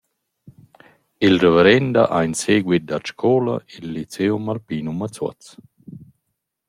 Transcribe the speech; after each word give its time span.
Il 1.27 1.35
ravarenda 1.43 2.01
ha 2.15 2.19
in 2.29 2.35
seguit 2.43 2.83
dat 2.89 3.05
scoula 3.11 3.55
i’l 3.75 3.85
Lyceum 3.93 4.45
Alpinum 4.53 4.99
a 5.05 5.07
Zuoz. 5.15 5.45